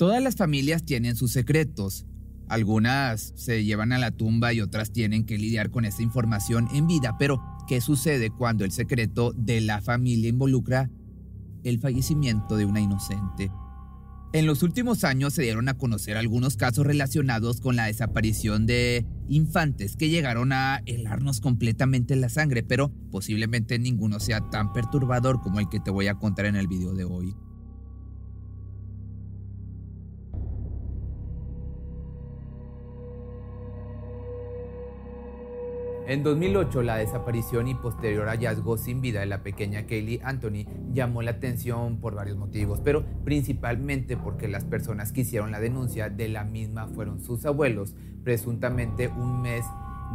[0.00, 2.06] Todas las familias tienen sus secretos.
[2.48, 6.86] Algunas se llevan a la tumba y otras tienen que lidiar con esa información en
[6.86, 10.90] vida, pero ¿qué sucede cuando el secreto de la familia involucra
[11.64, 13.52] el fallecimiento de una inocente?
[14.32, 19.04] En los últimos años se dieron a conocer algunos casos relacionados con la desaparición de
[19.28, 25.60] infantes que llegaron a helarnos completamente la sangre, pero posiblemente ninguno sea tan perturbador como
[25.60, 27.34] el que te voy a contar en el video de hoy.
[36.10, 41.22] En 2008, la desaparición y posterior hallazgo sin vida de la pequeña Kaylee Anthony llamó
[41.22, 46.28] la atención por varios motivos, pero principalmente porque las personas que hicieron la denuncia de
[46.28, 47.94] la misma fueron sus abuelos,
[48.24, 49.64] presuntamente un mes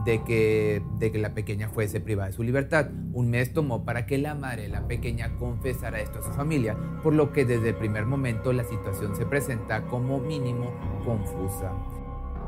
[0.03, 2.89] de que, de que la pequeña fuese privada de su libertad.
[3.13, 6.75] Un mes tomó para que la madre de la pequeña confesara esto a su familia,
[7.03, 10.73] por lo que desde el primer momento la situación se presenta como mínimo
[11.05, 11.71] confusa.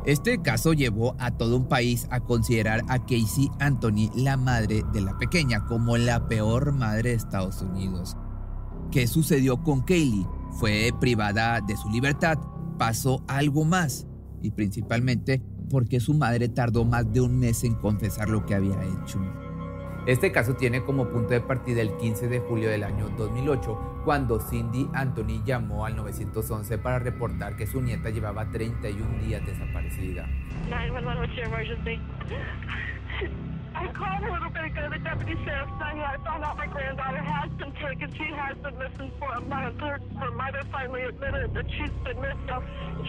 [0.05, 5.01] Este caso llevó a todo un país a considerar a Casey Anthony, la madre de
[5.01, 8.15] la pequeña, como la peor madre de Estados Unidos.
[8.91, 10.25] ¿Qué sucedió con Kaylee?
[10.59, 12.37] Fue privada de su libertad,
[12.77, 14.07] pasó algo más
[14.41, 18.81] y principalmente porque su madre tardó más de un mes en confesar lo que había
[18.83, 19.19] hecho.
[20.07, 24.39] Este caso tiene como punto de partida el 15 de julio del año 2008, cuando
[24.39, 30.25] Cindy Anthony llamó al 911 para reportar que su nieta llevaba 31 días desaparecida.
[30.69, 31.99] 911, what's your emergency?
[33.77, 34.89] I called a little bit ago.
[34.89, 38.11] The deputy sheriff saying I found out my granddaughter has been taken.
[38.17, 39.79] She has been missing for a month.
[39.79, 42.61] Her, her mother finally admitted that she's been missing.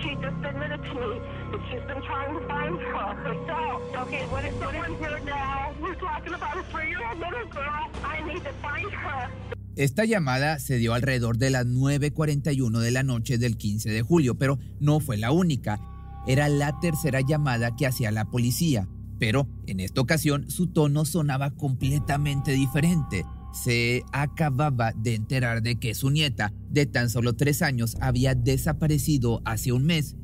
[0.02, 1.10] She just admitted to me
[1.52, 3.80] that she's been trying to find her herself.
[3.96, 5.72] Okay, what is someone here now?
[5.80, 7.82] We're talking about a three-year-old little girl.
[8.04, 9.30] I need to find her.
[9.76, 14.34] Esta llamada se dio alrededor de las 9.41 de la noche del 15 de julio,
[14.34, 15.80] pero no fue la única.
[16.26, 18.86] Era la tercera llamada que hacía la policía.
[19.18, 23.24] Pero en esta ocasión su tono sonaba completamente diferente.
[23.52, 29.40] Se acababa de enterar de que su nieta, de tan solo tres años, había desaparecido
[29.44, 30.16] hace un mes.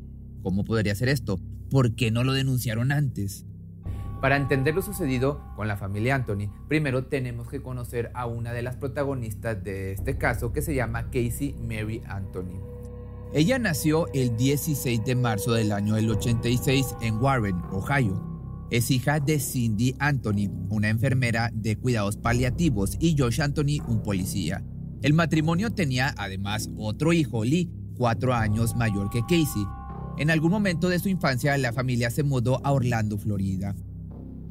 [0.43, 1.39] ¿Cómo podría ser esto?
[1.69, 3.45] ¿Por qué no lo denunciaron antes?
[4.21, 8.61] Para entender lo sucedido con la familia Anthony, primero tenemos que conocer a una de
[8.61, 12.59] las protagonistas de este caso que se llama Casey Mary Anthony.
[13.33, 18.34] Ella nació el 16 de marzo del año del 86 en Warren, Ohio.
[18.71, 24.63] Es hija de Cindy Anthony, una enfermera de cuidados paliativos, y Josh Anthony, un policía.
[25.03, 29.65] El matrimonio tenía además otro hijo, Lee, cuatro años mayor que Casey.
[30.17, 33.75] En algún momento de su infancia, la familia se mudó a Orlando, Florida.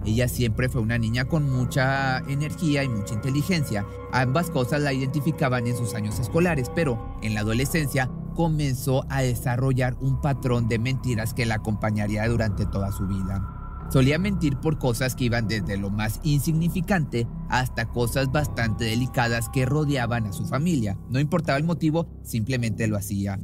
[0.05, 3.87] Ella siempre fue una niña con mucha energía y mucha inteligencia.
[4.13, 9.97] Ambas cosas la identificaban en sus años escolares, pero en la adolescencia comenzó a desarrollar
[10.01, 13.54] un patrón de mentiras que la acompañaría durante toda su vida.
[13.91, 19.67] Solía mentir por cosas que iban desde lo más insignificante hasta cosas bastante delicadas que
[19.67, 20.99] rodeaban a su familia.
[21.09, 23.39] No importaba el motivo, simplemente lo hacía.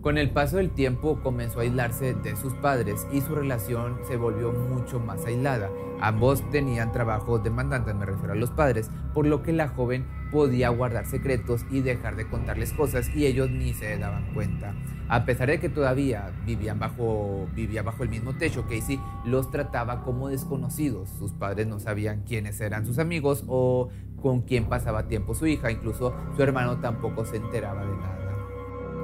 [0.00, 4.16] Con el paso del tiempo comenzó a aislarse de sus padres y su relación se
[4.16, 5.70] volvió mucho más aislada.
[6.00, 10.68] Ambos tenían trabajos demandantes, me refiero a los padres, por lo que la joven podía
[10.68, 14.72] guardar secretos y dejar de contarles cosas y ellos ni se daban cuenta.
[15.08, 20.04] A pesar de que todavía vivían bajo, vivía bajo el mismo techo, Casey los trataba
[20.04, 21.08] como desconocidos.
[21.18, 23.88] Sus padres no sabían quiénes eran sus amigos o
[24.22, 28.18] con quién pasaba tiempo su hija, incluso su hermano tampoco se enteraba de nada.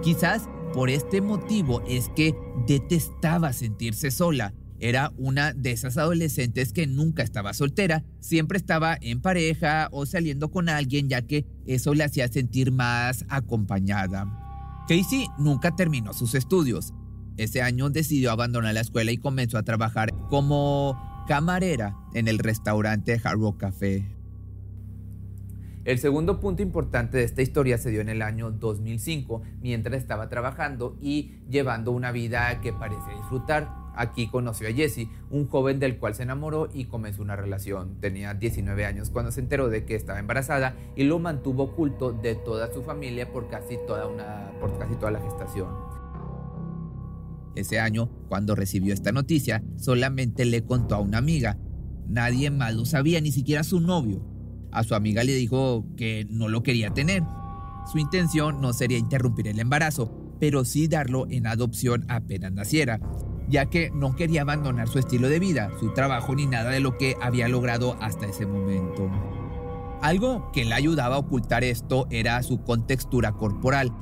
[0.03, 2.35] Quizás por este motivo es que
[2.67, 4.53] detestaba sentirse sola.
[4.81, 10.51] Era una de esas adolescentes que nunca estaba soltera, siempre estaba en pareja o saliendo
[10.51, 14.27] con alguien ya que eso le hacía sentir más acompañada.
[14.89, 16.93] Casey nunca terminó sus estudios.
[17.37, 23.21] Ese año decidió abandonar la escuela y comenzó a trabajar como camarera en el restaurante
[23.23, 24.05] Hard Rock Café.
[25.85, 30.31] El segundo punto importante de esta historia se dio en el año 2005, mientras estaba
[30.31, 33.71] trabajando y llevando una vida que parece disfrutar.
[33.95, 38.01] Aquí conoció a Jesse, un joven del cual se enamoró y comenzó una relación.
[38.01, 42.35] Tenía 19 años cuando se enteró de que estaba embarazada y lo mantuvo oculto de
[42.35, 45.69] toda su familia por casi toda, una, por casi toda la gestación.
[47.55, 51.59] Ese año, cuando recibió esta noticia, solamente le contó a una amiga.
[52.09, 54.34] Nadie más lo sabía, ni siquiera su novio.
[54.75, 57.23] A su amiga le dijo que no lo quería tener.
[57.91, 63.01] Su intención no sería interrumpir el embarazo, pero sí darlo en adopción apenas naciera
[63.49, 66.97] ya que no quería abandonar su estilo de vida, su trabajo ni nada de lo
[66.97, 69.11] que había logrado hasta ese momento.
[70.01, 73.93] Algo que le ayudaba a ocultar esto era su contextura corporal.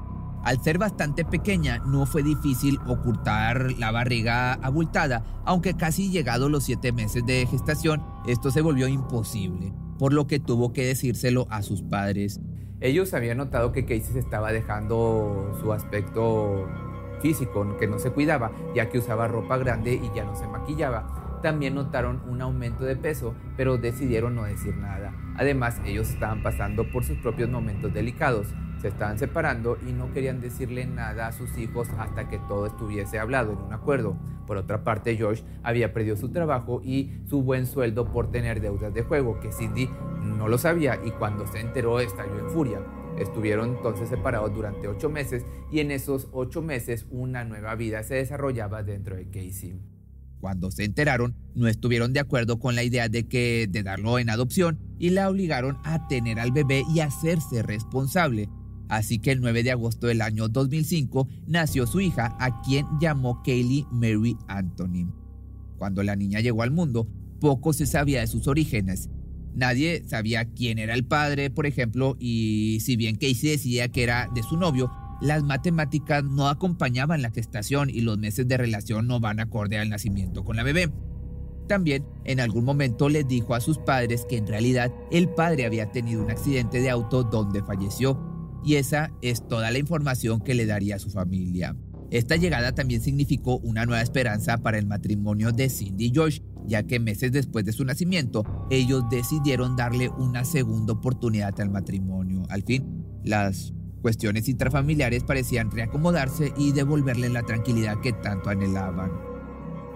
[0.44, 6.64] Al ser bastante pequeña, no fue difícil ocultar la barriga abultada, aunque casi llegado los
[6.64, 9.72] siete meses de gestación, esto se volvió imposible,
[10.02, 12.40] por lo que tuvo que decírselo a sus padres.
[12.80, 16.68] Ellos habían notado que Casey se estaba dejando su aspecto
[17.20, 21.38] físico, que no se cuidaba, ya que usaba ropa grande y ya no se maquillaba.
[21.40, 25.14] También notaron un aumento de peso, pero decidieron no decir nada.
[25.36, 28.48] Además, ellos estaban pasando por sus propios momentos delicados.
[28.82, 33.20] Se estaban separando y no querían decirle nada a sus hijos hasta que todo estuviese
[33.20, 34.16] hablado en un acuerdo.
[34.44, 38.92] Por otra parte, George había perdido su trabajo y su buen sueldo por tener deudas
[38.92, 39.88] de juego, que Cindy
[40.24, 42.80] no lo sabía y cuando se enteró estalló en furia.
[43.18, 48.16] Estuvieron entonces separados durante ocho meses y en esos ocho meses una nueva vida se
[48.16, 49.80] desarrollaba dentro de Casey.
[50.40, 54.28] Cuando se enteraron, no estuvieron de acuerdo con la idea de que de darlo en
[54.28, 58.48] adopción y la obligaron a tener al bebé y hacerse responsable.
[58.92, 63.42] Así que el 9 de agosto del año 2005 nació su hija, a quien llamó
[63.42, 65.10] Kaylee Mary Anthony.
[65.78, 67.08] Cuando la niña llegó al mundo,
[67.40, 69.08] poco se sabía de sus orígenes
[69.54, 74.28] Nadie sabía quién era el padre, por ejemplo, y si bien Casey decía que era
[74.34, 74.90] de su novio,
[75.20, 79.90] las matemáticas no acompañaban la gestación y los meses de relación no van acorde al
[79.90, 80.90] nacimiento con la bebé.
[81.68, 85.92] También en algún momento le dijo a sus padres que en realidad el padre había
[85.92, 88.31] tenido un accidente de auto donde falleció,
[88.64, 91.76] y esa es toda la información que le daría a su familia.
[92.10, 96.82] Esta llegada también significó una nueva esperanza para el matrimonio de Cindy y Josh, ya
[96.82, 102.42] que meses después de su nacimiento, ellos decidieron darle una segunda oportunidad al matrimonio.
[102.50, 103.72] Al fin, las
[104.02, 109.10] cuestiones intrafamiliares parecían reacomodarse y devolverle la tranquilidad que tanto anhelaban.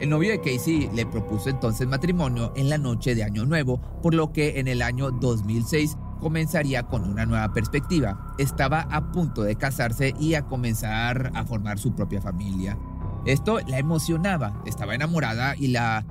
[0.00, 4.14] El novio de Casey le propuso entonces matrimonio en la noche de Año Nuevo, por
[4.14, 8.34] lo que en el año 2006 comenzaría con una nueva perspectiva.
[8.38, 12.78] Estaba a punto de casarse y a comenzar a formar su propia familia.
[13.24, 16.06] Esto la emocionaba, estaba enamorada y la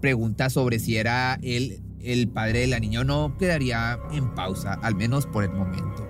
[0.00, 4.74] pregunta sobre si era él el padre de la niña o no quedaría en pausa,
[4.82, 6.08] al menos por el momento.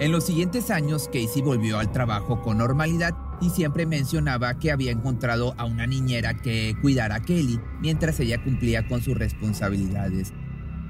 [0.00, 4.92] En los siguientes años, Casey volvió al trabajo con normalidad y siempre mencionaba que había
[4.92, 10.32] encontrado a una niñera que cuidara a Kelly mientras ella cumplía con sus responsabilidades.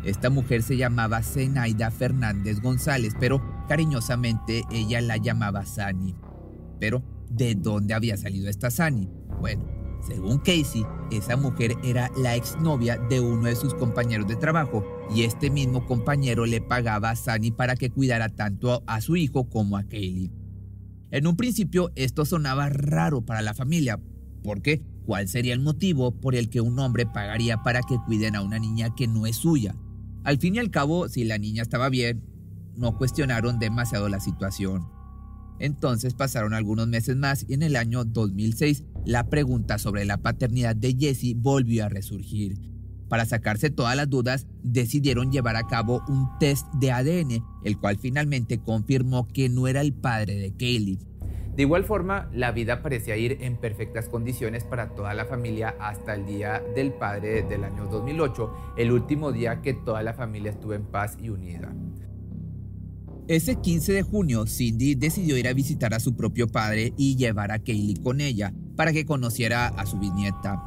[0.05, 6.15] Esta mujer se llamaba Zenaida Fernández González, pero cariñosamente ella la llamaba Sani.
[6.79, 9.11] Pero, ¿de dónde había salido esta Sani?
[9.41, 9.65] Bueno,
[10.07, 14.85] según Casey, esa mujer era la exnovia de uno de sus compañeros de trabajo
[15.15, 19.49] y este mismo compañero le pagaba a Sani para que cuidara tanto a su hijo
[19.49, 20.31] como a Kaylee.
[21.11, 23.99] En un principio esto sonaba raro para la familia,
[24.45, 28.43] porque ¿cuál sería el motivo por el que un hombre pagaría para que cuiden a
[28.43, 29.75] una niña que no es suya?
[30.29, 32.23] Al fin y al cabo, si la niña estaba bien,
[32.77, 34.87] no cuestionaron demasiado la situación.
[35.59, 40.77] Entonces pasaron algunos meses más y en el año 2006 la pregunta sobre la paternidad
[40.77, 42.59] de Jesse volvió a resurgir.
[43.09, 47.97] Para sacarse todas las dudas, decidieron llevar a cabo un test de ADN, el cual
[47.99, 50.99] finalmente confirmó que no era el padre de Kaylee.
[51.59, 56.15] De igual forma, la vida parecía ir en perfectas condiciones para toda la familia hasta
[56.15, 60.75] el día del padre del año 2008, el último día que toda la familia estuvo
[60.75, 61.75] en paz y unida.
[63.27, 67.51] Ese 15 de junio, Cindy decidió ir a visitar a su propio padre y llevar
[67.51, 70.63] a Kaylee con ella para que conociera a su bisnieta.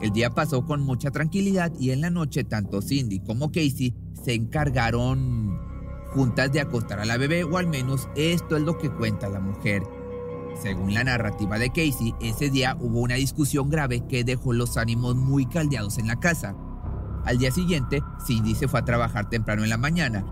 [0.00, 3.94] El día pasó con mucha tranquilidad y en la noche tanto Cindy como Casey
[4.24, 5.60] se encargaron
[6.08, 9.38] juntas de acostar a la bebé o al menos esto es lo que cuenta la
[9.38, 9.84] mujer.
[10.60, 15.16] Según la narrativa de Casey, ese día hubo una discusión grave que dejó los ánimos
[15.16, 16.54] muy caldeados en la casa.
[17.24, 20.24] Al día siguiente, Cindy se fue a trabajar temprano en la mañana.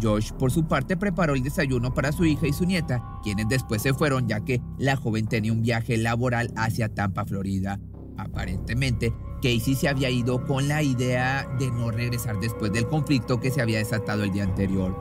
[0.00, 3.82] Josh, por su parte, preparó el desayuno para su hija y su nieta, quienes después
[3.82, 7.80] se fueron ya que la joven tenía un viaje laboral hacia Tampa, Florida.
[8.18, 13.50] Aparentemente, Casey se había ido con la idea de no regresar después del conflicto que
[13.50, 14.96] se había desatado el día anterior.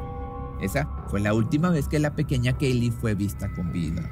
[0.62, 4.10] Esa fue la última vez que la pequeña Kaylee fue vista con vida.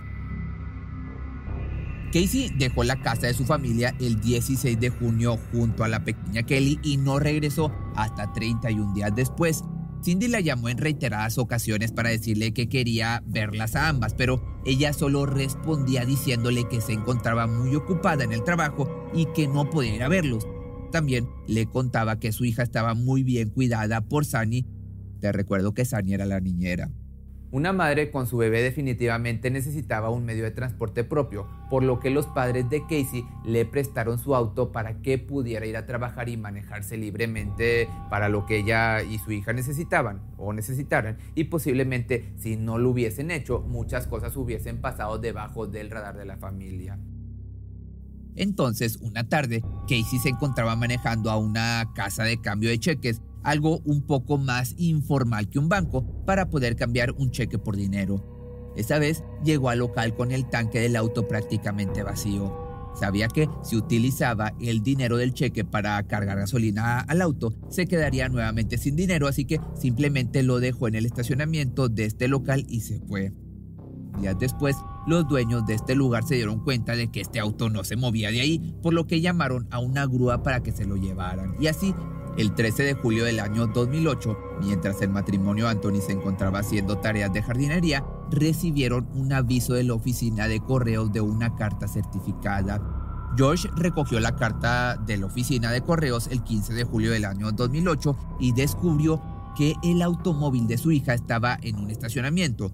[2.14, 6.44] Casey dejó la casa de su familia el 16 de junio junto a la pequeña
[6.44, 9.64] Kelly y no regresó hasta 31 días después.
[10.04, 14.94] Cindy la llamó en reiteradas ocasiones para decirle que quería verlas a ambas, pero ella
[14.94, 19.96] solo respondía diciéndole que se encontraba muy ocupada en el trabajo y que no podía
[19.96, 20.46] ir a verlos.
[20.92, 24.68] También le contaba que su hija estaba muy bien cuidada por Sani.
[25.20, 26.92] Te recuerdo que Sani era la niñera.
[27.54, 32.10] Una madre con su bebé definitivamente necesitaba un medio de transporte propio, por lo que
[32.10, 36.36] los padres de Casey le prestaron su auto para que pudiera ir a trabajar y
[36.36, 42.56] manejarse libremente para lo que ella y su hija necesitaban o necesitaran y posiblemente si
[42.56, 46.98] no lo hubiesen hecho muchas cosas hubiesen pasado debajo del radar de la familia.
[48.36, 53.80] Entonces, una tarde, Casey se encontraba manejando a una casa de cambio de cheques algo
[53.86, 58.74] un poco más informal que un banco, para poder cambiar un cheque por dinero.
[58.76, 62.64] Esta vez llegó al local con el tanque del auto prácticamente vacío.
[62.96, 68.30] Sabía que si utilizaba el dinero del cheque para cargar gasolina al auto, se quedaría
[68.30, 72.82] nuevamente sin dinero, así que simplemente lo dejó en el estacionamiento de este local y
[72.82, 73.34] se fue.
[74.20, 74.76] Días después,
[75.08, 78.30] los dueños de este lugar se dieron cuenta de que este auto no se movía
[78.30, 81.56] de ahí, por lo que llamaron a una grúa para que se lo llevaran.
[81.60, 81.96] Y así
[82.38, 87.32] el 13 de julio del año 2008, mientras el matrimonio Anthony se encontraba haciendo tareas
[87.32, 92.82] de jardinería, recibieron un aviso de la oficina de correos de una carta certificada.
[93.36, 97.52] George recogió la carta de la oficina de correos el 15 de julio del año
[97.52, 99.22] 2008 y descubrió
[99.56, 102.72] que el automóvil de su hija estaba en un estacionamiento.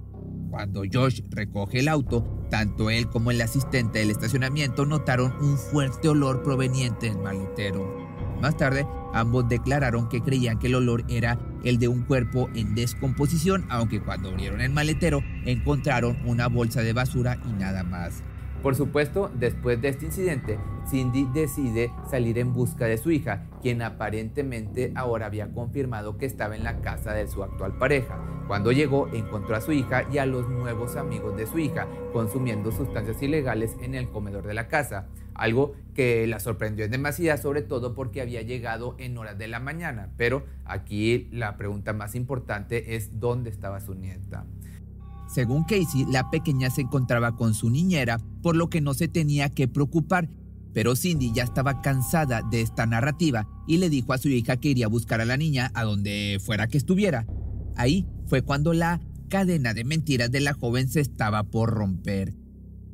[0.50, 6.10] Cuando George recoge el auto, tanto él como el asistente del estacionamiento notaron un fuerte
[6.10, 8.09] olor proveniente del maletero.
[8.42, 12.74] Más tarde, ambos declararon que creían que el olor era el de un cuerpo en
[12.74, 18.24] descomposición, aunque cuando abrieron el maletero encontraron una bolsa de basura y nada más.
[18.64, 23.82] Por supuesto, después de este incidente, Cindy decide salir en busca de su hija, quien
[23.82, 28.20] aparentemente ahora había confirmado que estaba en la casa de su actual pareja.
[28.48, 32.72] Cuando llegó, encontró a su hija y a los nuevos amigos de su hija consumiendo
[32.72, 37.62] sustancias ilegales en el comedor de la casa algo que la sorprendió en demasía, sobre
[37.62, 40.10] todo porque había llegado en horas de la mañana.
[40.18, 44.46] Pero aquí la pregunta más importante es dónde estaba su nieta.
[45.30, 49.50] Según Casey, la pequeña se encontraba con su niñera, por lo que no se tenía
[49.50, 50.30] que preocupar.
[50.74, 54.70] Pero Cindy ya estaba cansada de esta narrativa y le dijo a su hija que
[54.70, 57.26] iría a buscar a la niña a donde fuera que estuviera.
[57.76, 62.34] Ahí fue cuando la cadena de mentiras de la joven se estaba por romper.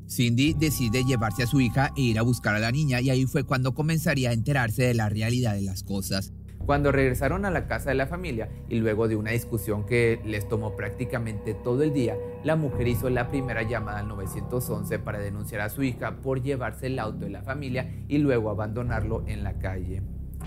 [0.07, 3.25] Cindy decide llevarse a su hija e ir a buscar a la niña y ahí
[3.25, 6.33] fue cuando comenzaría a enterarse de la realidad de las cosas.
[6.65, 10.47] Cuando regresaron a la casa de la familia y luego de una discusión que les
[10.47, 15.61] tomó prácticamente todo el día, la mujer hizo la primera llamada al 911 para denunciar
[15.61, 19.59] a su hija por llevarse el auto de la familia y luego abandonarlo en la
[19.59, 20.01] calle.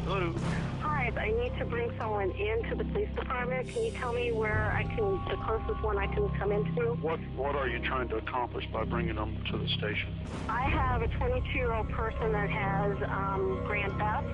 [0.06, 3.68] Hi, I need to bring someone into the police department.
[3.68, 6.94] Can you tell me where I can, the closest one I can come into?
[7.02, 10.14] What What are you trying to accomplish by bringing them to the station?
[10.48, 14.26] I have a 22-year-old person that has um, Grand Theft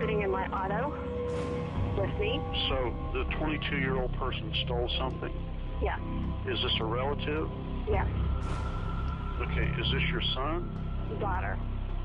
[0.00, 0.90] sitting in my auto
[1.96, 2.40] with me.
[2.68, 5.32] So the 22-year-old person stole something?
[5.82, 6.00] Yes.
[6.46, 7.48] Is this a relative?
[7.88, 8.06] Yes.
[9.40, 9.68] Okay.
[9.80, 10.70] Is this your son?
[11.20, 11.58] Daughter.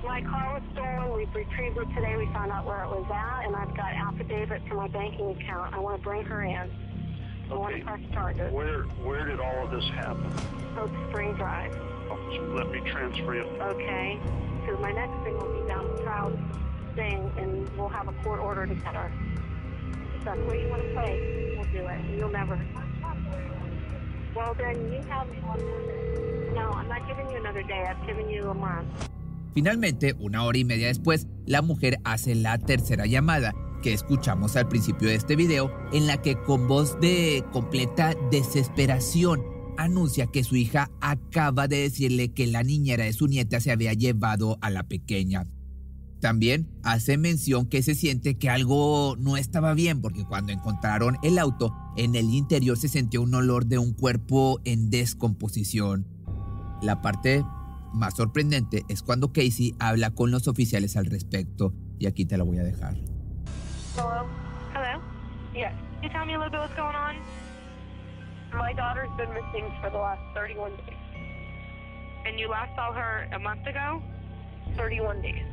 [0.03, 1.13] My car was stolen.
[1.15, 2.15] We've retrieved it today.
[2.17, 5.75] We found out where it was at, and I've got affidavit for my banking account.
[5.75, 6.71] I want to bring her in.
[7.51, 8.51] I want to press charges.
[8.51, 10.25] Where Where did all of this happen?
[10.77, 11.75] Oak Spring Drive.
[12.09, 13.43] Oh, so let me transfer you.
[13.43, 14.19] Okay.
[14.61, 16.37] Because my next thing will be down the Trout
[16.95, 19.11] thing, and we'll have a court order to get her.
[20.17, 22.17] If that's what you want to play, we'll do it.
[22.17, 22.59] You'll never.
[24.35, 25.27] Well, then you have.
[26.53, 27.85] No, I'm not giving you another day.
[27.87, 29.10] I've given you a month.
[29.53, 34.67] Finalmente, una hora y media después, la mujer hace la tercera llamada que escuchamos al
[34.67, 39.41] principio de este video, en la que con voz de completa desesperación
[39.77, 43.93] anuncia que su hija acaba de decirle que la niñera de su nieta se había
[43.93, 45.45] llevado a la pequeña.
[46.19, 51.39] También hace mención que se siente que algo no estaba bien porque cuando encontraron el
[51.39, 56.05] auto, en el interior se sentía un olor de un cuerpo en descomposición.
[56.83, 57.43] La parte
[57.93, 62.43] más sorprendente es cuando Casey habla con los oficiales al respecto y aquí te la
[62.43, 62.95] voy a dejar.
[63.95, 64.25] Hello?
[64.73, 65.01] Hello?
[65.53, 65.73] Yes.
[66.01, 67.15] Can you tell me a little bit what's going on?
[68.53, 70.97] My daughter's been missing for the last 31 days.
[72.25, 74.01] And you last saw her a month ago?
[74.77, 75.45] 31 days.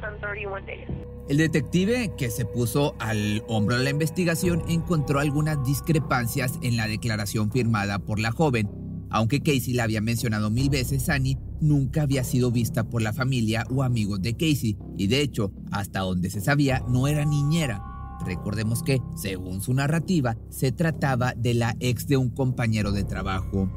[0.00, 0.88] Son 31 days.
[1.28, 6.86] El detective que se puso al hombro de la investigación encontró algunas discrepancias en la
[6.86, 12.24] declaración firmada por la joven Aunque Casey la había mencionado mil veces, Annie nunca había
[12.24, 16.40] sido vista por la familia o amigos de Casey y de hecho, hasta donde se
[16.40, 17.82] sabía, no era niñera.
[18.24, 23.70] Recordemos que, según su narrativa, se trataba de la ex de un compañero de trabajo.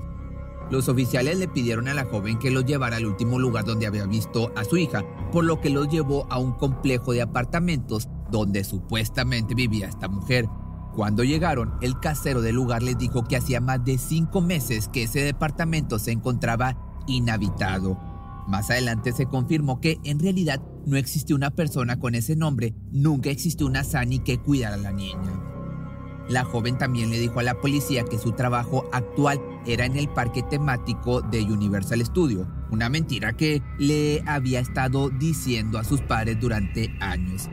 [0.71, 4.05] Los oficiales le pidieron a la joven que los llevara al último lugar donde había
[4.05, 8.63] visto a su hija, por lo que los llevó a un complejo de apartamentos donde
[8.63, 10.47] supuestamente vivía esta mujer.
[10.99, 15.03] Cuando llegaron, el casero del lugar les dijo que hacía más de cinco meses que
[15.03, 16.75] ese departamento se encontraba
[17.07, 17.97] inhabitado.
[18.49, 23.29] Más adelante se confirmó que en realidad no existió una persona con ese nombre, nunca
[23.29, 25.41] existió una Sani que cuidara a la niña.
[26.27, 30.09] La joven también le dijo a la policía que su trabajo actual era en el
[30.09, 36.41] parque temático de Universal Studio, una mentira que le había estado diciendo a sus padres
[36.41, 37.47] durante años.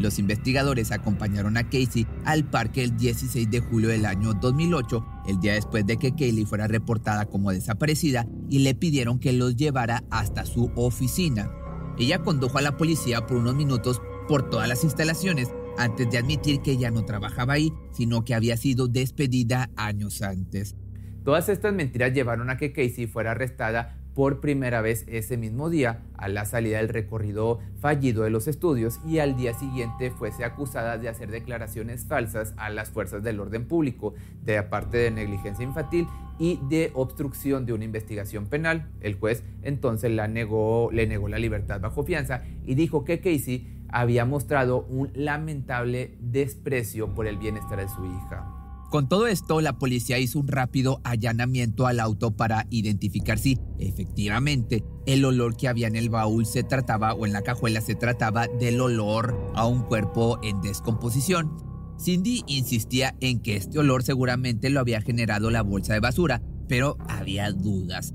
[0.00, 5.40] Los investigadores acompañaron a Casey al parque el 16 de julio del año 2008, el
[5.40, 10.02] día después de que Kaylee fuera reportada como desaparecida, y le pidieron que los llevara
[10.10, 11.52] hasta su oficina.
[11.98, 16.62] Ella condujo a la policía por unos minutos por todas las instalaciones antes de admitir
[16.62, 20.76] que ella no trabajaba ahí, sino que había sido despedida años antes.
[21.24, 26.02] Todas estas mentiras llevaron a que Casey fuera arrestada por primera vez ese mismo día
[26.18, 30.98] a la salida del recorrido fallido de los estudios y al día siguiente fuese acusada
[30.98, 34.12] de hacer declaraciones falsas a las fuerzas del orden público,
[34.44, 36.06] de aparte de negligencia infantil
[36.38, 38.90] y de obstrucción de una investigación penal.
[39.00, 44.26] El juez entonces negó, le negó la libertad bajo fianza y dijo que Casey había
[44.26, 48.59] mostrado un lamentable desprecio por el bienestar de su hija.
[48.90, 54.82] Con todo esto, la policía hizo un rápido allanamiento al auto para identificar si efectivamente
[55.06, 58.48] el olor que había en el baúl se trataba o en la cajuela se trataba
[58.48, 61.56] del olor a un cuerpo en descomposición.
[62.00, 66.96] Cindy insistía en que este olor seguramente lo había generado la bolsa de basura, pero
[67.08, 68.14] había dudas.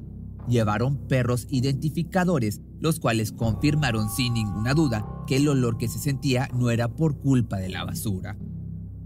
[0.50, 6.50] Llevaron perros identificadores, los cuales confirmaron sin ninguna duda que el olor que se sentía
[6.54, 8.38] no era por culpa de la basura.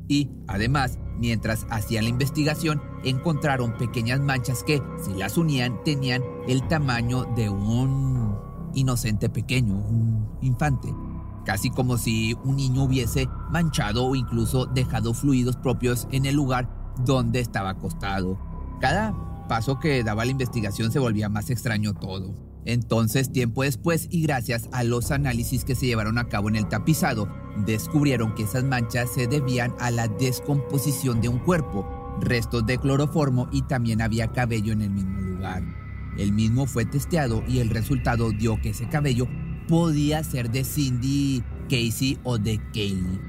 [0.10, 6.68] Y, además, mientras hacían la investigación, encontraron pequeñas manchas que, si las unían, tenían el
[6.68, 8.36] tamaño de un
[8.74, 10.94] inocente pequeño, un infante.
[11.46, 16.68] Casi como si un niño hubiese manchado o incluso dejado fluidos propios en el lugar
[17.06, 18.40] donde estaba acostado.
[18.82, 19.14] Cada
[19.48, 22.49] paso que daba la investigación se volvía más extraño todo.
[22.66, 26.68] Entonces, tiempo después y gracias a los análisis que se llevaron a cabo en el
[26.68, 27.30] tapizado,
[27.66, 33.48] descubrieron que esas manchas se debían a la descomposición de un cuerpo, restos de cloroformo
[33.52, 35.64] y también había cabello en el mismo lugar.
[36.18, 39.28] El mismo fue testeado y el resultado dio que ese cabello
[39.68, 43.29] podía ser de Cindy, Casey o de Kaylee.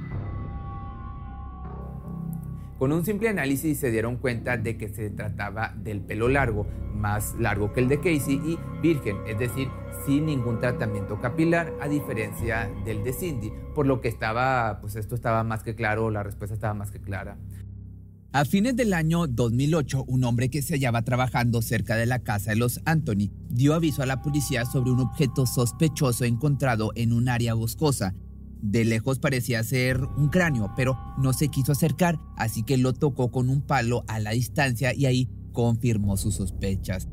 [2.80, 7.34] Con un simple análisis se dieron cuenta de que se trataba del pelo largo, más
[7.38, 9.68] largo que el de Casey y virgen, es decir,
[10.06, 15.14] sin ningún tratamiento capilar, a diferencia del de Cindy, por lo que estaba, pues esto
[15.14, 17.36] estaba más que claro, la respuesta estaba más que clara.
[18.32, 22.52] A fines del año 2008, un hombre que se hallaba trabajando cerca de la casa
[22.52, 27.28] de los Anthony dio aviso a la policía sobre un objeto sospechoso encontrado en un
[27.28, 28.14] área boscosa
[28.62, 33.31] de lejos parecía ser un cráneo, pero no se quiso acercar, así que lo tocó
[33.31, 37.09] con un palo a la distancia y ahí confirmó sus sospechas.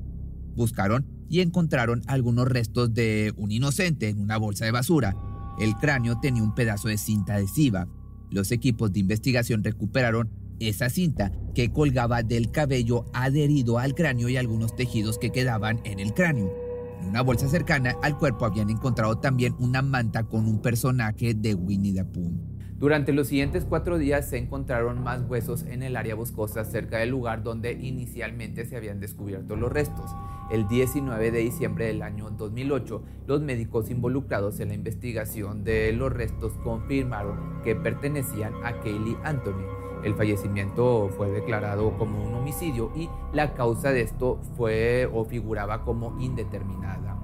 [0.55, 5.15] Buscaron y encontraron algunos restos de un inocente en una bolsa de basura.
[5.59, 7.87] El cráneo tenía un pedazo de cinta adhesiva.
[8.29, 10.29] Los equipos de investigación recuperaron
[10.59, 15.99] esa cinta que colgaba del cabello adherido al cráneo y algunos tejidos que quedaban en
[15.99, 16.66] el cráneo.
[17.01, 21.53] En una bolsa cercana al cuerpo habían encontrado también una manta con un personaje de
[21.53, 22.57] Winnie the Pooh.
[22.79, 27.09] Durante los siguientes cuatro días se encontraron más huesos en el área boscosa cerca del
[27.09, 30.11] lugar donde inicialmente se habían descubierto los restos.
[30.51, 36.13] El 19 de diciembre del año 2008, los médicos involucrados en la investigación de los
[36.13, 39.65] restos confirmaron que pertenecían a Kaylee Anthony,
[40.03, 45.83] el fallecimiento fue declarado como un homicidio y la causa de esto fue o figuraba
[45.83, 47.17] como indeterminada.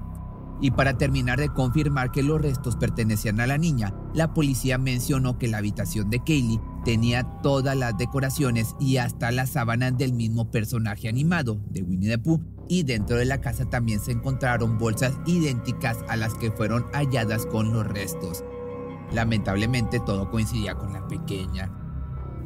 [0.60, 5.36] Y para terminar de confirmar que los restos pertenecían a la niña, la policía mencionó
[5.36, 10.50] que la habitación de Kaylee tenía todas las decoraciones y hasta las sábanas del mismo
[10.50, 15.18] personaje animado de Winnie the Pooh y dentro de la casa también se encontraron bolsas
[15.26, 18.44] idénticas a las que fueron halladas con los restos.
[19.12, 21.83] Lamentablemente todo coincidía con la pequeña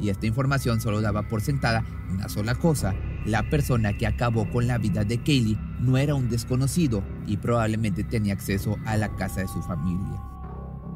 [0.01, 2.95] y esta información solo daba por sentada una sola cosa.
[3.25, 8.03] La persona que acabó con la vida de Kaylee no era un desconocido y probablemente
[8.03, 10.21] tenía acceso a la casa de su familia.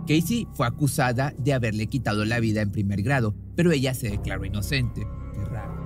[0.07, 4.45] Casey fue acusada de haberle quitado la vida en primer grado, pero ella se declaró
[4.45, 5.07] inocente.
[5.33, 5.83] Qué raro.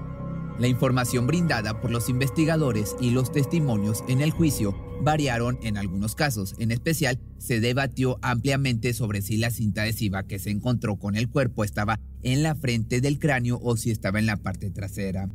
[0.59, 6.15] La información brindada por los investigadores y los testimonios en el juicio variaron en algunos
[6.15, 6.55] casos.
[6.57, 11.29] En especial, se debatió ampliamente sobre si la cinta adhesiva que se encontró con el
[11.29, 11.99] cuerpo estaba
[12.33, 15.29] en la frente del cráneo o si estaba en la parte trasera.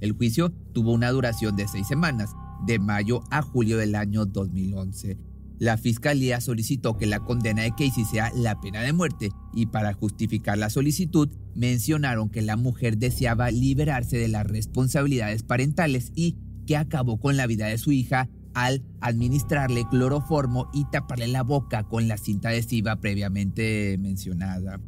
[0.00, 2.30] El juicio tuvo una duración de seis semanas,
[2.66, 5.18] de mayo a julio del año 2011.
[5.60, 9.92] La fiscalía solicitó que la condena de Casey sea la pena de muerte y para
[9.92, 16.76] justificar la solicitud mencionaron que la mujer deseaba liberarse de las responsabilidades parentales y que
[16.76, 22.08] acabó con la vida de su hija al administrarle cloroformo y taparle la boca con
[22.08, 24.80] la cinta adhesiva previamente mencionada.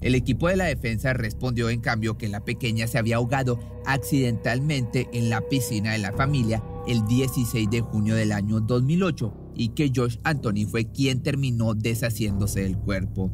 [0.00, 5.08] El equipo de la defensa respondió en cambio que la pequeña se había ahogado accidentalmente
[5.12, 9.92] en la piscina de la familia el 16 de junio del año 2008 y que
[9.94, 13.30] Josh Anthony fue quien terminó deshaciéndose del cuerpo.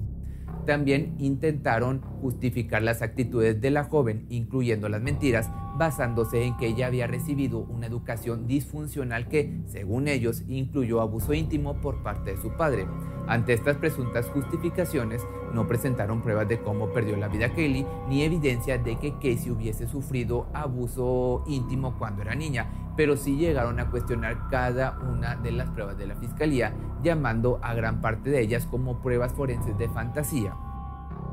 [0.66, 6.86] También intentaron justificar las actitudes de la joven, incluyendo las mentiras, basándose en que ella
[6.86, 12.50] había recibido una educación disfuncional que, según ellos, incluyó abuso íntimo por parte de su
[12.56, 12.86] padre.
[13.28, 18.78] Ante estas presuntas justificaciones, no presentaron pruebas de cómo perdió la vida Kelly ni evidencia
[18.78, 24.48] de que Casey hubiese sufrido abuso íntimo cuando era niña, pero sí llegaron a cuestionar
[24.50, 29.00] cada una de las pruebas de la fiscalía, llamando a gran parte de ellas como
[29.00, 30.56] pruebas forenses de fantasía.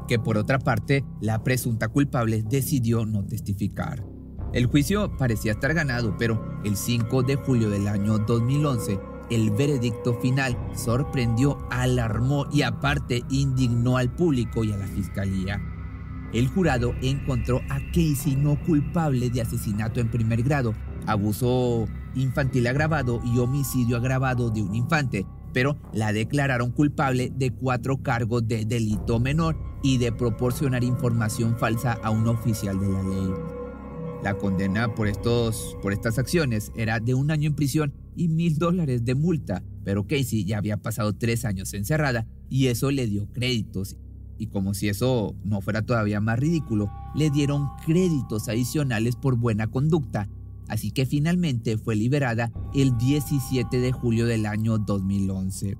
[0.07, 4.12] Que por otra parte, la presunta culpable decidió no testificar.
[4.53, 8.99] El juicio parecía estar ganado, pero el 5 de julio del año 2011,
[9.31, 15.59] el veredicto final sorprendió, alarmó y aparte indignó al público y a la fiscalía.
[16.33, 20.75] El jurado encontró a Casey no culpable de asesinato en primer grado
[21.07, 28.03] abuso infantil agravado y homicidio agravado de un infante, pero la declararon culpable de cuatro
[28.03, 33.52] cargos de delito menor y de proporcionar información falsa a un oficial de la ley.
[34.23, 38.57] La condena por, estos, por estas acciones era de un año en prisión y mil
[38.57, 43.27] dólares de multa, pero Casey ya había pasado tres años encerrada y eso le dio
[43.33, 43.97] créditos.
[44.37, 49.67] Y como si eso no fuera todavía más ridículo, le dieron créditos adicionales por buena
[49.67, 50.29] conducta
[50.67, 55.77] así que finalmente fue liberada el 17 de julio del año 2011.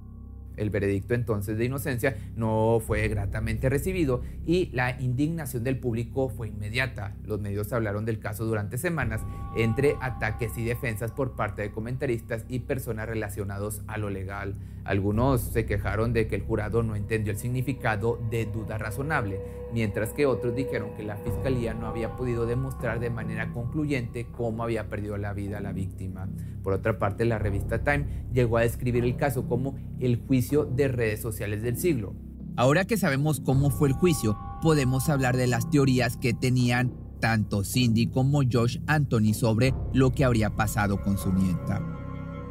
[0.58, 6.50] El veredicto entonces de inocencia no fue gratamente recibido y la indignación del público fue
[6.50, 7.16] inmediata.
[7.26, 9.22] Los medios hablaron del caso durante semanas
[9.56, 14.56] entre ataques y defensas por parte de comentaristas y personas relacionados a lo legal.
[14.86, 19.40] Algunos se quejaron de que el jurado no entendió el significado de duda razonable,
[19.74, 24.64] mientras que otros dijeron que la fiscalía no había podido demostrar de manera concluyente cómo
[24.64, 26.28] había perdido la vida la víctima.
[26.64, 30.90] Por otra parte, la revista Time llegó a describir el caso como el juicio de
[30.90, 32.14] redes sociales del siglo.
[32.56, 37.64] Ahora que sabemos cómo fue el juicio, podemos hablar de las teorías que tenían tanto
[37.64, 41.82] Cindy como Josh Anthony sobre lo que habría pasado con su nieta.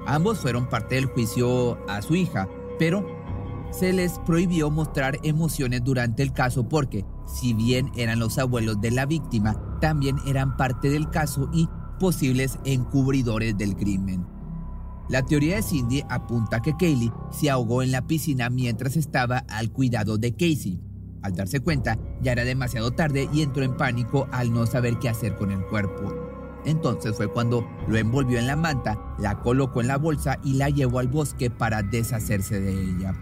[0.07, 3.07] Ambos fueron parte del juicio a su hija, pero
[3.71, 8.91] se les prohibió mostrar emociones durante el caso porque, si bien eran los abuelos de
[8.91, 14.27] la víctima, también eran parte del caso y posibles encubridores del crimen.
[15.09, 19.71] La teoría de Cindy apunta que Kaylee se ahogó en la piscina mientras estaba al
[19.71, 20.81] cuidado de Casey.
[21.23, 25.09] Al darse cuenta, ya era demasiado tarde y entró en pánico al no saber qué
[25.09, 26.22] hacer con el cuerpo.
[26.65, 30.69] Entonces fue cuando lo envolvió en la manta, la colocó en la bolsa y la
[30.69, 33.15] llevó al bosque para deshacerse de ella.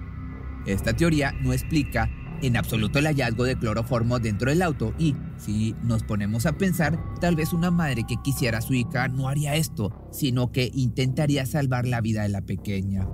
[0.67, 2.11] Esta teoría no explica
[2.43, 6.99] en absoluto el hallazgo de cloroformo dentro del auto y, si nos ponemos a pensar,
[7.21, 11.47] tal vez una madre que quisiera a su hija no haría esto, sino que intentaría
[11.47, 13.07] salvar la vida de la pequeña.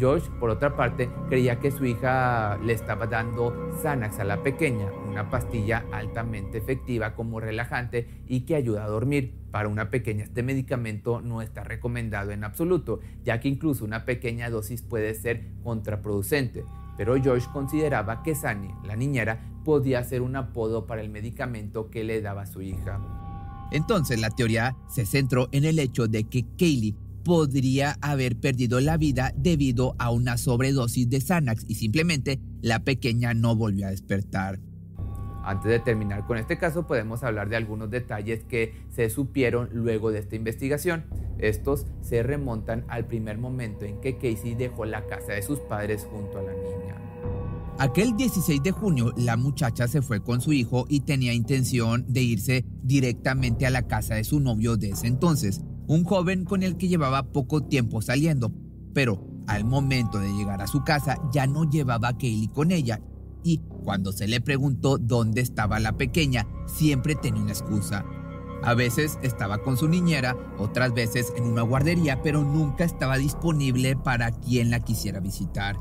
[0.00, 4.86] Josh, por otra parte, creía que su hija le estaba dando Xanax a la pequeña,
[5.12, 9.34] una pastilla altamente efectiva como relajante y que ayuda a dormir.
[9.50, 14.48] Para una pequeña este medicamento no está recomendado en absoluto, ya que incluso una pequeña
[14.48, 16.64] dosis puede ser contraproducente.
[16.96, 22.04] Pero Josh consideraba que Sani, la niñera, podía ser un apodo para el medicamento que
[22.04, 22.98] le daba su hija.
[23.70, 28.96] Entonces la teoría se centró en el hecho de que Kaylee podría haber perdido la
[28.96, 34.58] vida debido a una sobredosis de Xanax y simplemente la pequeña no volvió a despertar.
[35.44, 40.12] Antes de terminar con este caso, podemos hablar de algunos detalles que se supieron luego
[40.12, 41.04] de esta investigación.
[41.38, 46.06] Estos se remontan al primer momento en que Casey dejó la casa de sus padres
[46.10, 46.96] junto a la niña.
[47.78, 52.22] Aquel 16 de junio, la muchacha se fue con su hijo y tenía intención de
[52.22, 56.76] irse directamente a la casa de su novio de ese entonces, un joven con el
[56.76, 58.52] que llevaba poco tiempo saliendo,
[58.94, 63.00] pero al momento de llegar a su casa ya no llevaba a Kaylee con ella
[63.42, 68.04] y cuando se le preguntó dónde estaba la pequeña, siempre tenía una excusa.
[68.62, 73.96] A veces estaba con su niñera, otras veces en una guardería, pero nunca estaba disponible
[73.96, 75.76] para quien la quisiera visitar.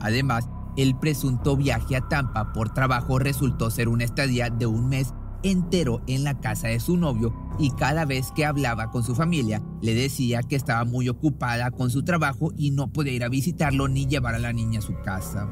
[0.00, 5.14] Además, el presunto viaje a Tampa por trabajo resultó ser una estadía de un mes
[5.42, 9.62] entero en la casa de su novio y cada vez que hablaba con su familia
[9.80, 13.88] le decía que estaba muy ocupada con su trabajo y no podía ir a visitarlo
[13.88, 15.48] ni llevar a la niña a su casa.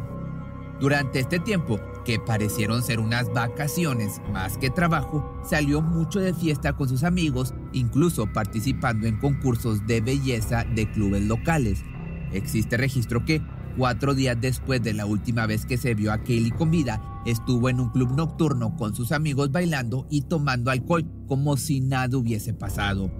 [0.81, 6.73] Durante este tiempo, que parecieron ser unas vacaciones más que trabajo, salió mucho de fiesta
[6.73, 11.85] con sus amigos, incluso participando en concursos de belleza de clubes locales.
[12.33, 13.43] Existe registro que,
[13.77, 17.69] cuatro días después de la última vez que se vio a Kaylee con vida, estuvo
[17.69, 22.55] en un club nocturno con sus amigos bailando y tomando alcohol como si nada hubiese
[22.55, 23.11] pasado.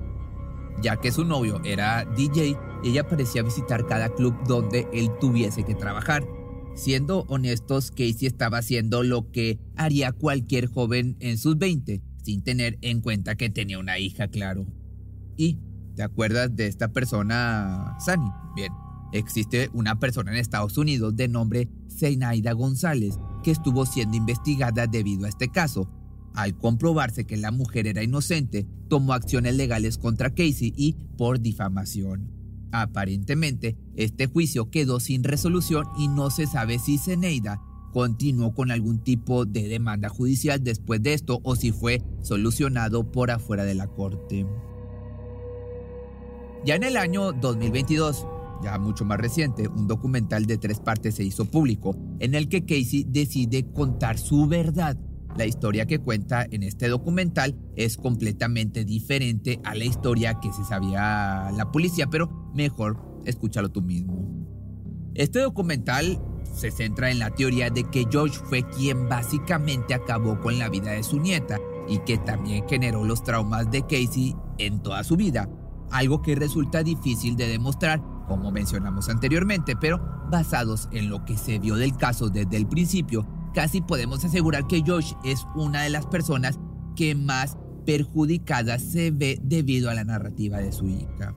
[0.81, 5.75] Ya que su novio era DJ, ella parecía visitar cada club donde él tuviese que
[5.75, 6.25] trabajar
[6.75, 12.79] Siendo honestos, Casey estaba haciendo lo que haría cualquier joven en sus 20, sin tener
[12.81, 14.67] en cuenta que tenía una hija, claro.
[15.37, 15.59] ¿Y
[15.95, 18.31] te acuerdas de esta persona, Sunny?
[18.55, 18.73] Bien,
[19.13, 25.27] existe una persona en Estados Unidos de nombre Zenaida González que estuvo siendo investigada debido
[25.27, 25.91] a este caso.
[26.35, 32.40] Al comprobarse que la mujer era inocente, tomó acciones legales contra Casey y por difamación.
[32.73, 37.61] Aparentemente, este juicio quedó sin resolución y no se sabe si Zeneida
[37.93, 43.31] continuó con algún tipo de demanda judicial después de esto o si fue solucionado por
[43.31, 44.47] afuera de la corte.
[46.65, 48.27] Ya en el año 2022,
[48.63, 52.65] ya mucho más reciente, un documental de tres partes se hizo público en el que
[52.65, 54.97] Casey decide contar su verdad
[55.41, 60.63] la historia que cuenta en este documental es completamente diferente a la historia que se
[60.65, 64.23] sabía la policía, pero mejor escúchalo tú mismo.
[65.15, 66.21] Este documental
[66.55, 70.91] se centra en la teoría de que George fue quien básicamente acabó con la vida
[70.91, 75.49] de su nieta y que también generó los traumas de Casey en toda su vida,
[75.91, 81.59] algo que resulta difícil de demostrar, como mencionamos anteriormente, pero basados en lo que se
[81.59, 86.07] vio del caso desde el principio, casi podemos asegurar que Josh es una de las
[86.07, 86.59] personas
[86.97, 91.35] que más perjudicada se ve debido a la narrativa de su hija.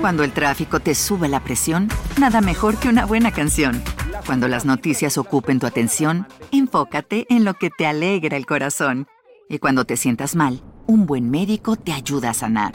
[0.00, 1.88] Cuando el tráfico te sube la presión,
[2.18, 3.82] nada mejor que una buena canción.
[4.26, 9.06] Cuando las noticias ocupen tu atención, enfócate en lo que te alegra el corazón.
[9.48, 12.74] Y cuando te sientas mal, un buen médico te ayuda a sanar.